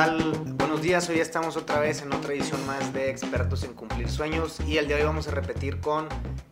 [0.00, 4.58] Buenos días, hoy estamos otra vez en otra edición más de Expertos en Cumplir Sueños
[4.60, 6.08] y el de hoy vamos a repetir con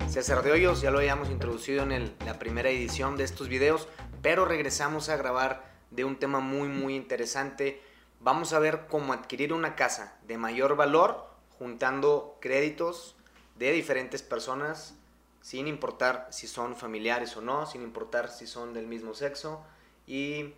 [0.06, 3.88] César de Hoyos, ya lo habíamos introducido en la primera edición de estos videos,
[4.20, 7.82] pero regresamos a grabar de un tema muy muy interesante.
[8.20, 11.26] Vamos a ver cómo adquirir una casa de mayor valor
[11.58, 13.16] juntando créditos
[13.58, 14.94] de diferentes personas
[15.40, 19.64] sin importar si son familiares o no, sin importar si son del mismo sexo
[20.06, 20.52] y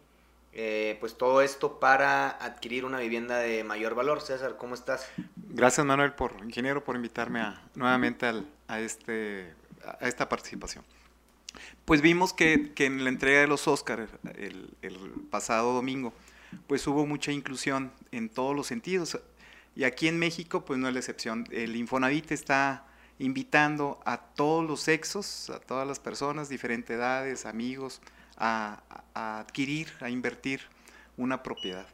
[0.53, 4.21] eh, pues todo esto para adquirir una vivienda de mayor valor.
[4.21, 5.07] César, ¿cómo estás?
[5.37, 8.27] Gracias Manuel, por ingeniero, por invitarme a, nuevamente
[8.67, 9.55] a, este,
[10.01, 10.85] a esta participación.
[11.85, 14.99] Pues vimos que, en la entrega de los Óscar el, el,
[15.31, 16.13] pasado domingo,
[16.67, 19.19] pues hubo mucha inclusión en todos los sentidos.
[19.77, 21.47] Y aquí en México, pues no es la excepción.
[21.51, 22.87] El Infonavit está
[23.19, 28.01] invitando a todos los sexos, a todas las personas, diferentes edades, amigos,
[28.41, 28.83] a,
[29.15, 30.63] adquirir, a invertir
[31.17, 31.87] una propiedad.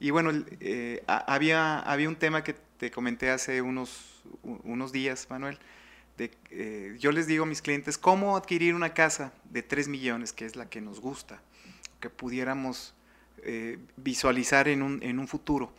[0.00, 5.58] Y bueno, eh, había, había un tema que te comenté hace unos, unos días, Manuel.
[6.16, 10.32] De, eh, yo les digo a mis clientes, ¿cómo adquirir una casa de 3 millones,
[10.32, 11.42] que es la que nos gusta,
[12.00, 12.94] que pudiéramos
[13.42, 15.70] eh, visualizar en un, en un futuro?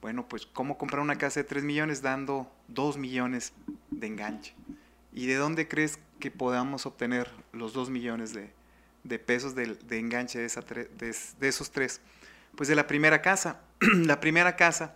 [0.00, 3.52] Bueno, pues ¿cómo comprar una casa de 3 millones dando 2 millones
[3.90, 4.54] de enganche?
[5.12, 8.50] ¿Y de dónde crees que podamos obtener los 2 millones de,
[9.04, 10.46] de pesos de, enganche de,
[11.40, 12.00] esos tres?
[12.56, 13.60] Pues de la primera casa.
[13.80, 14.94] la primera casa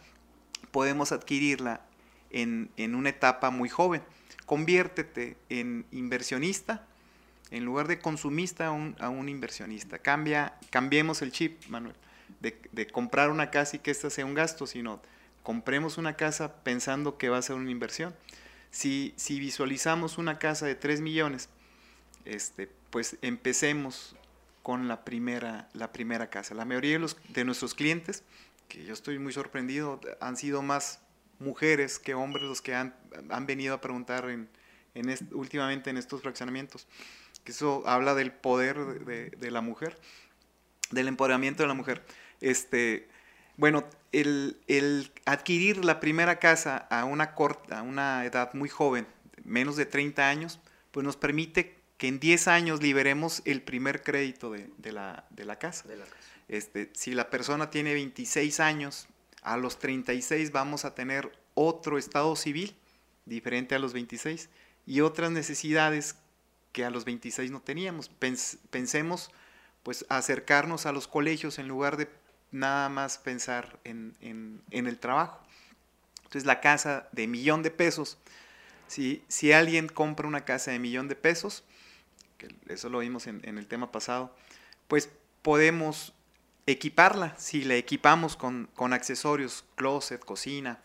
[0.70, 1.82] podemos adquirirla
[2.30, 4.02] en, una etapa muy joven.
[4.46, 6.86] Conviértete en inversionista,
[7.50, 9.98] en lugar de consumista a un, inversionista.
[9.98, 11.94] Cambia, cambiemos el chip, Manuel,
[12.40, 15.00] de, de, comprar una casa y que esta sea un gasto, sino
[15.42, 18.14] compremos una casa pensando que va a ser una inversión.
[18.70, 21.50] Si, si visualizamos una casa de 3 millones,
[22.24, 24.14] este, pues empecemos
[24.62, 26.54] con la primera, la primera casa.
[26.54, 28.22] La mayoría de, nuestros clientes,
[28.68, 31.00] que yo estoy muy sorprendido, han sido más
[31.38, 32.94] mujeres que hombres los que han,
[33.30, 34.46] han venido a preguntar en,
[34.94, 36.86] en últimamente en estos fraccionamientos.
[37.46, 39.98] Eso habla del poder de, de, la mujer,
[40.90, 42.04] del empoderamiento de la mujer.
[42.42, 43.08] Este,
[43.56, 49.06] bueno, el, el, adquirir la primera casa a una, corta, a una edad muy joven,
[49.44, 54.50] menos de 30 años, pues nos permite que en 10 años liberemos el primer crédito
[54.50, 55.84] de, la, casa.
[56.48, 59.06] Este, si la persona tiene 26 años,
[59.44, 62.74] a los 36 vamos a tener otro estado civil
[63.24, 64.48] diferente a los 26
[64.84, 66.16] y otras necesidades
[66.72, 68.10] que a los 26 no teníamos.
[68.70, 69.30] pensemos
[69.84, 72.08] pues acercarnos a los colegios en lugar de
[72.50, 75.40] nada más pensar en, el trabajo.
[76.16, 78.18] Entonces la casa de millón de pesos,
[78.88, 81.62] si, si alguien compra una casa de millón de pesos,
[82.68, 84.34] eso lo vimos en, el tema pasado,
[84.88, 85.08] pues
[85.42, 86.12] podemos
[86.66, 90.80] equiparla, si la equipamos con, accesorios, closet, cocina,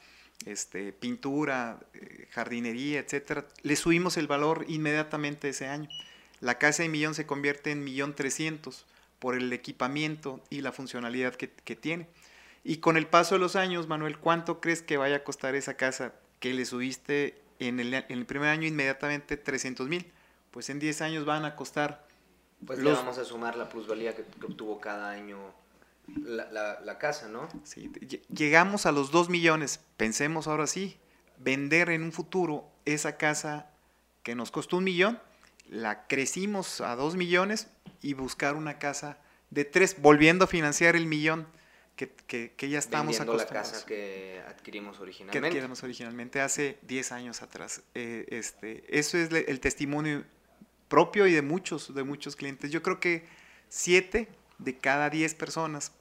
[0.46, 5.90] este, pintura, eh, jardinería, etcétera, le subimos el valor inmediatamente ese año.
[6.40, 8.86] La casa de millón se convierte en millón trescientos
[9.20, 12.08] por el equipamiento y la funcionalidad que, tiene.
[12.64, 15.76] Y con el paso de los años, Manuel, ¿cuánto crees que vaya a costar esa
[15.76, 20.06] casa que le subiste en el, primer año inmediatamente 300 mil?
[20.58, 22.04] Pues en 10 años van a costar.
[22.66, 25.38] Pues le vamos a sumar la plusvalía que, obtuvo cada año
[26.08, 27.48] la, casa, ¿no?
[27.64, 27.92] Sí,
[28.34, 29.82] llegamos a los 2 millones.
[29.98, 30.98] Pensemos ahora sí,
[31.38, 33.70] vender en un futuro esa casa
[34.24, 35.20] que nos costó un millón,
[35.70, 37.68] la crecimos a 2 millones
[38.02, 39.20] y buscar una casa
[39.52, 41.46] de 3, volviendo a financiar el millón
[41.96, 42.10] que,
[42.58, 45.40] que, ya estamos Vendiendo la casa que adquirimos originalmente.
[45.40, 47.84] Que adquirimos originalmente hace 10 años atrás.
[47.94, 50.24] Eh, este, eso es el testimonio
[50.88, 52.72] propio y de muchos, de muchos clientes.
[52.72, 53.26] Yo creo que
[53.70, 55.92] siete de cada diez personas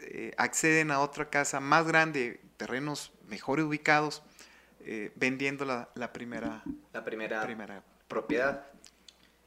[0.00, 4.22] eh, acceden a otra casa más grande, terrenos mejor ubicados,
[4.80, 6.62] eh, vendiendo la, primera,
[6.92, 8.66] la primera, primera propiedad.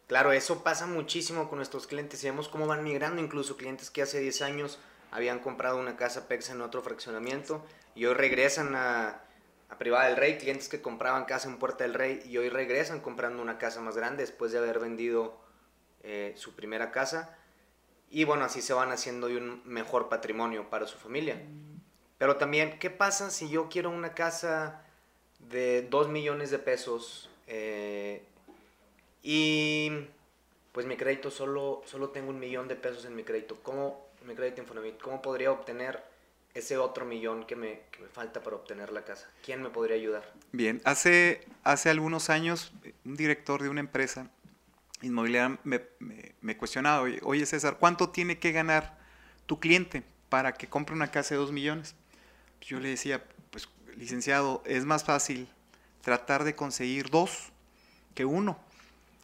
[0.07, 4.01] Claro, eso pasa muchísimo con nuestros clientes y vemos cómo van migrando, incluso clientes que
[4.01, 4.79] hace 10 años
[5.11, 9.21] habían comprado una casa PEX en otro fraccionamiento y hoy regresan a,
[9.69, 13.01] a Privada del Rey, clientes que compraban casa en Puerta del Rey y hoy regresan
[13.01, 15.37] comprando una casa más grande después de haber vendido
[16.03, 17.37] eh, su primera casa.
[18.09, 21.41] Y bueno, así se van haciendo un mejor patrimonio para su familia.
[22.17, 24.81] Pero también, ¿qué pasa si yo quiero una casa
[25.39, 28.23] de 2 millones de pesos eh,
[29.21, 30.07] y
[30.71, 33.57] pues mi crédito solo, solo tengo un millón de pesos en mi crédito?
[33.61, 34.63] ¿Cómo, mi crédito
[35.01, 36.01] ¿cómo podría obtener
[36.57, 37.81] ese otro millón que me,
[38.13, 39.29] falta para obtener la casa?
[39.43, 40.33] ¿Quién me podría ayudar?
[40.51, 42.73] Bien, hace, hace algunos años
[43.05, 44.29] un director de una empresa
[45.01, 45.81] inmobiliaria me,
[46.41, 48.97] me, cuestionaba, oye César, ¿cuánto tiene que ganar
[49.45, 51.95] tu cliente para que compre una casa de dos millones?
[52.61, 55.47] yo le decía, pues licenciado, es más fácil
[56.01, 57.51] tratar de conseguir dos
[58.13, 58.59] que uno.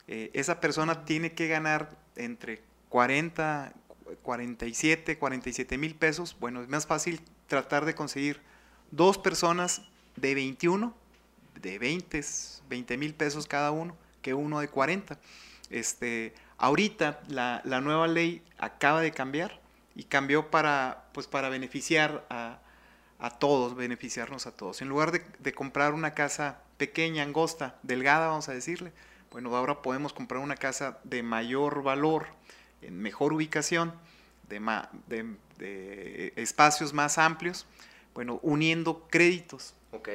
[0.07, 3.74] Eh, esa persona tiene que ganar entre 40,
[4.21, 6.35] 47, 47 mil pesos.
[6.39, 8.41] Bueno, es más fácil tratar de conseguir
[8.91, 9.81] dos personas
[10.15, 10.94] de 21,
[11.61, 12.21] de 20,
[12.69, 15.17] 20 mil pesos cada uno, que uno de 40.
[15.69, 19.59] Este, ahorita la, nueva ley acaba de cambiar
[19.95, 22.59] y cambió para, pues, para beneficiar a,
[23.19, 24.81] a todos, beneficiarnos a todos.
[24.81, 28.91] En lugar de, de, comprar una casa pequeña, angosta, delgada, vamos a decirle,
[29.31, 32.27] bueno, ahora podemos comprar una casa de mayor valor,
[32.88, 33.94] en mejor ubicación,
[34.50, 34.59] de,
[35.07, 37.65] de, de espacios más amplios,
[38.13, 39.74] bueno, uniendo créditos.
[39.91, 40.09] Ok.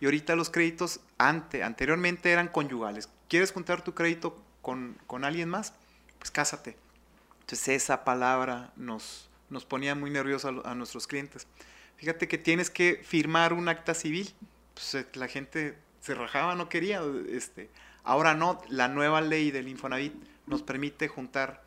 [0.00, 3.08] Y ahorita los créditos ante, anteriormente eran conyugales.
[3.28, 5.74] ¿Quieres juntar tu crédito con, con alguien más?
[6.18, 6.76] Pues cásate.
[7.40, 11.46] Entonces esa palabra nos, nos ponía muy nerviosos a, a, nuestros clientes.
[11.96, 14.32] Fíjate que tienes que firmar un acta civil.
[14.74, 17.02] Pues eh, la gente se rajaba, no quería.
[17.28, 17.70] Este,
[18.02, 20.14] ahora no, la nueva ley del Infonavit
[20.46, 21.62] nos permite juntar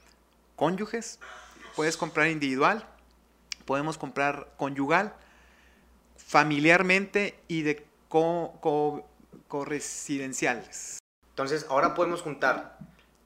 [0.63, 1.19] cónyuges.
[1.75, 2.87] Puedes comprar individual,
[3.65, 5.13] podemos comprar conyugal,
[6.15, 10.99] familiarmente y de co-residenciales.
[11.01, 12.77] Co Entonces, ahora podemos juntar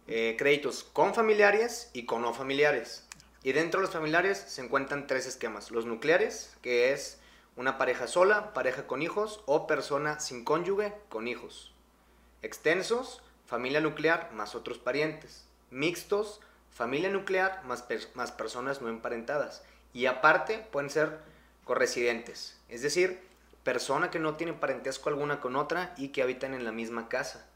[0.07, 3.05] eh, créditos con familiares y con no familiares.
[3.43, 5.69] Y dentro de los familiares se encuentran tres esquemas.
[5.69, 7.19] Los nucleares, que es
[7.55, 11.71] una pareja sola, pareja con hijos o persona sin cónyuge con hijos.
[12.41, 15.45] Extensos, familia nuclear más otros parientes.
[15.69, 16.41] Mixtos,
[16.77, 19.63] familia nuclear más, más personas no emparentadas.
[19.93, 21.17] Y aparte pueden ser
[21.63, 23.19] corresidentes, es decir,
[23.63, 27.47] persona que no tiene parentesco alguna con otra y que habitan en la misma casa.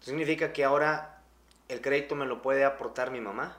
[0.00, 1.22] Esto significa que ahora
[1.68, 3.56] el crédito me lo puede aportar mi mamá.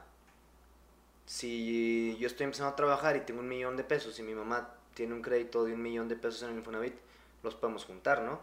[1.25, 4.73] Si yo estoy empezando a trabajar y tengo un millón de pesos y mi mamá
[4.93, 6.95] tiene un crédito de un millón de pesos en el Infonavit,
[7.43, 8.41] los podemos juntar, ¿no?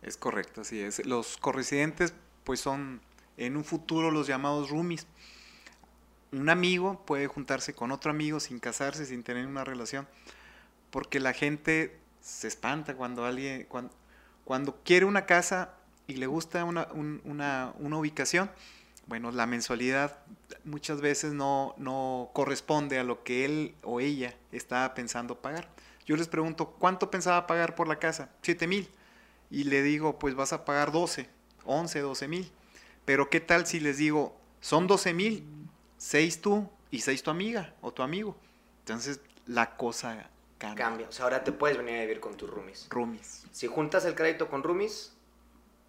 [0.00, 1.04] Es correcto, así es.
[1.04, 2.14] Los corresidentes
[2.44, 3.02] pues son
[3.36, 5.06] en un futuro los llamados roomies.
[6.32, 10.06] Un amigo puede juntarse con otro amigo sin casarse, sin tener una relación,
[10.90, 13.66] porque la gente se espanta cuando alguien,
[14.44, 15.74] cuando, quiere una casa
[16.06, 18.50] y le gusta una, un, una, una, ubicación,
[19.06, 20.18] bueno, la mensualidad
[20.64, 25.68] muchas veces no, no corresponde a lo que él o ella estaba pensando pagar.
[26.06, 28.30] Yo les pregunto, ¿cuánto pensaba pagar por la casa?
[28.42, 28.88] 7 mil.
[29.50, 31.28] Y le digo, pues vas a pagar 12,
[31.64, 32.50] 11, 12 mil.
[33.04, 35.44] Pero ¿qué tal si les digo, son 12 mil,
[36.00, 38.34] 6 tú y 6 tu amiga o tu amigo?
[38.80, 40.84] Entonces la cosa Cambia.
[40.84, 41.08] Cambia.
[41.08, 42.86] O sea, ahora te puedes venir a vivir con tus roomies.
[42.90, 43.46] Roomies.
[43.50, 45.14] Si juntas el crédito con roomies,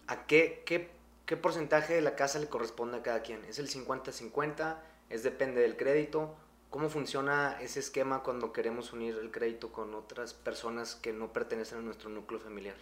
[0.06, 0.90] ¿a qué, qué,
[1.26, 3.44] qué porcentaje de la casa le corresponde a cada quien?
[3.44, 4.78] ¿Es el 50-50?
[5.10, 6.34] ¿Es depende del crédito?
[6.70, 11.78] ¿Cómo funciona ese esquema cuando queremos unir el crédito con otras personas que no pertenecen
[11.78, 12.76] a nuestro núcleo familiar?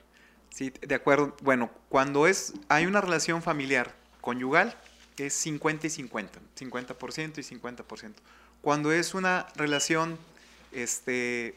[0.51, 1.35] Sí, de acuerdo.
[1.43, 4.77] Bueno, cuando es, hay una relación familiar conyugal,
[5.27, 8.13] es 50 y 50, 50% y 50%.
[8.63, 10.19] Cuando es una relación
[10.73, 11.55] este,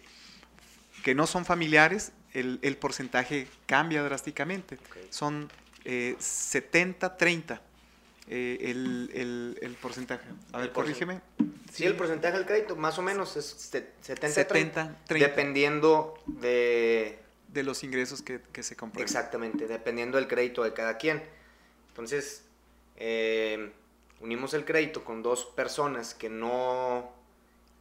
[1.04, 4.78] que no son familiares, el, el porcentaje cambia drásticamente.
[4.90, 5.08] Okay.
[5.10, 5.50] Son
[5.86, 7.60] eh, 70-30
[8.30, 10.26] eh, el, el, el, porcentaje.
[10.54, 11.22] A ver, corrígeme.
[11.72, 14.96] Sí, el porcentaje del crédito más o menos es 70-30.
[15.10, 17.20] Dependiendo de...
[17.50, 19.04] De los ingresos que, que se compran.
[19.04, 21.22] Exactamente, dependiendo del crédito de cada quien.
[21.90, 22.44] Entonces,
[22.98, 23.72] eh,
[24.20, 27.14] unimos el crédito con dos personas que no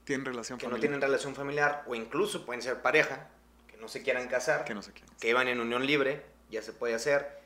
[0.05, 0.79] tienen relación que familiar.
[0.79, 3.29] no tienen relación familiar o incluso pueden ser pareja,
[3.69, 5.15] que no se quieran casar, que, no se quieran.
[5.21, 7.41] que iban en unión libre, ya se puede hacer.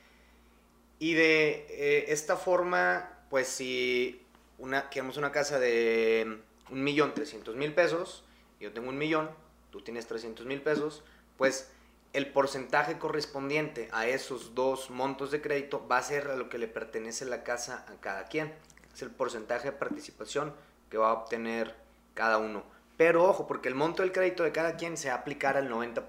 [0.99, 4.23] Y de eh, esta forma, pues si
[4.59, 6.39] una, queremos una casa de
[6.71, 8.25] un millón trescientos mil pesos,
[8.61, 9.31] yo tengo un millón,
[9.71, 11.05] tú tienes trescientos mil pesos,
[11.37, 11.71] pues
[12.17, 16.57] el porcentaje correspondiente a esos dos montos de crédito va a ser a lo que
[16.57, 18.55] le pertenece la casa a cada quien.
[18.95, 20.55] Es el porcentaje de participación
[20.89, 21.77] que va a obtener
[22.15, 22.65] cada uno.
[22.97, 25.69] Pero ojo, porque el monto del crédito de cada quien se va a aplicar al
[25.69, 26.07] 90%.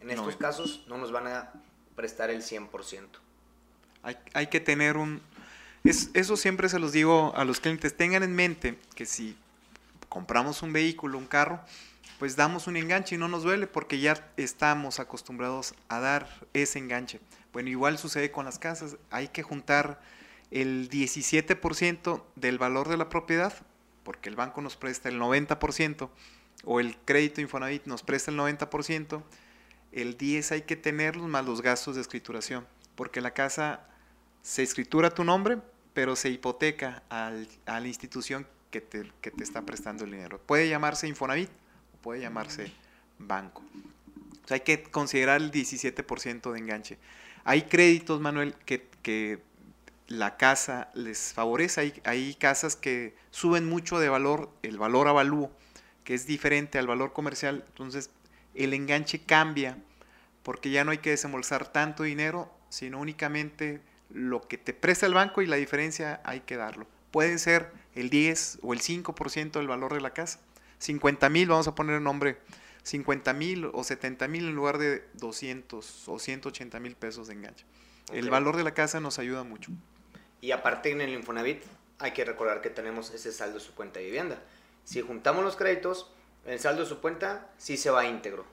[0.00, 0.38] En estos 90.
[0.38, 1.52] casos no nos van a
[1.96, 3.08] prestar el 100%.
[4.04, 5.20] Hay, hay que tener un...
[5.82, 7.96] Es, eso siempre se los digo a los clientes.
[7.96, 9.36] Tengan en mente que si
[10.08, 11.58] compramos un vehículo, un carro,
[12.18, 16.78] pues damos un enganche y no nos duele porque ya estamos acostumbrados a dar ese
[16.78, 17.20] enganche.
[17.52, 18.96] Bueno, igual sucede con las casas.
[19.10, 20.00] Hay que juntar
[20.50, 23.54] el 17% del valor de la propiedad
[24.04, 26.10] porque el banco nos presta el 90%
[26.64, 29.22] o el crédito Infonavit nos presta el 90%,
[29.92, 33.86] el 10 hay que tenerlos más los gastos de escrituración, porque la casa
[34.42, 35.58] se escritura tu nombre,
[35.94, 40.38] pero se hipoteca al, a la institución que te, que te está prestando el dinero.
[40.38, 41.50] Puede llamarse Infonavit
[42.04, 42.70] puede llamarse
[43.18, 43.62] banco.
[44.50, 46.98] Hay que considerar el 17% de enganche.
[47.44, 49.42] Hay créditos, Manuel, que,
[50.06, 51.80] la casa les favorece.
[51.80, 55.50] Hay, hay, casas que suben mucho de valor, el valor avalúo,
[56.04, 57.64] que es diferente al valor comercial.
[57.68, 58.10] Entonces,
[58.54, 59.78] el enganche cambia
[60.42, 63.80] porque ya no hay que desembolsar tanto dinero, sino únicamente
[64.10, 66.86] lo que te presta el banco y la diferencia hay que darlo.
[67.10, 70.38] Puede ser el 10 o el 5% del valor de la casa.
[70.84, 72.36] 50 mil, vamos a poner el nombre,
[72.82, 77.64] 50 mil o 70 mil en lugar de 200 o 180 mil pesos de enganche.
[78.12, 79.70] El valor de la casa nos ayuda mucho.
[80.42, 81.62] Y aparte en el Infonavit
[81.98, 84.42] hay que recordar que tenemos ese saldo de su cuenta de vivienda.
[84.84, 86.12] Si juntamos los créditos,
[86.44, 88.44] el saldo de su cuenta sí se va íntegro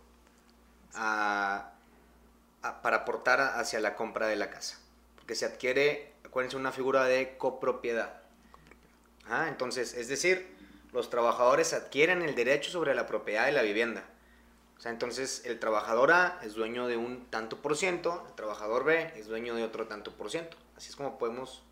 [0.94, 1.74] para
[2.62, 4.80] aportar hacia la compra de la casa.
[5.18, 8.22] Porque se adquiere, acuérdense, una figura de copropiedad.
[9.28, 10.61] Ah, entonces, es decir,
[10.94, 14.04] los trabajadores adquieren el derecho sobre la propiedad de la vivienda.
[14.78, 18.84] O sea, entonces el trabajador A es dueño de un tanto por ciento, el trabajador
[18.84, 20.58] B es dueño de otro tanto por ciento.
[20.76, 21.64] Así es como podemos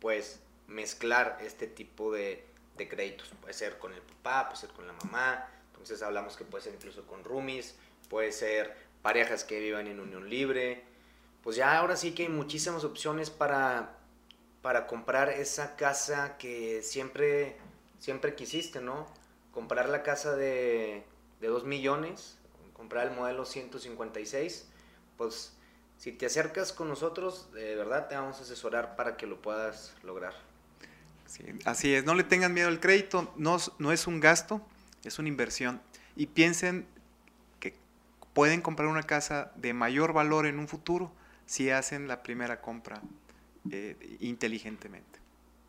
[0.00, 2.44] pues mezclar este tipo de,
[2.76, 3.28] créditos.
[3.40, 5.48] Puede ser con el papá, puede ser con la mamá.
[5.72, 7.76] Entonces hablamos que puede ser incluso con roomies,
[8.08, 10.82] puede ser parejas que vivan en unión libre.
[11.42, 13.96] Pues ya ahora sí que hay muchísimas opciones para,
[14.62, 17.56] para comprar esa casa que siempre,
[17.98, 19.06] siempre quisiste, ¿no?
[19.52, 21.04] Comprar la casa de,
[21.40, 22.38] de 2 millones,
[22.72, 24.68] comprar el modelo 156,
[25.16, 25.56] pues
[25.98, 29.94] si te acercas con nosotros, de verdad te vamos a asesorar para que lo puedas
[30.02, 30.34] lograr.
[31.64, 34.60] así es, no le tengan miedo al crédito, no, no es un gasto,
[35.04, 35.80] es una inversión.
[36.16, 36.86] Y piensen
[37.60, 37.74] que
[38.34, 41.10] pueden comprar una casa de mayor valor en un futuro
[41.46, 43.00] si hacen la primera compra
[43.70, 45.18] eh, inteligentemente.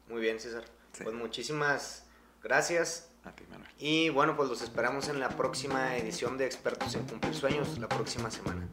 [0.09, 0.65] Muy bien, César.
[1.03, 2.06] Pues muchísimas
[2.47, 3.09] gracias.
[3.23, 3.69] A ti, Manuel.
[3.77, 7.89] Y bueno, pues los esperamos en la próxima edición de Expertos en Cumplir Sueños, la
[7.89, 8.67] próxima semana.